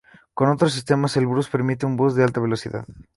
[0.33, 2.85] Con otros sistemas Elbrús permite un bus de alta velocidad.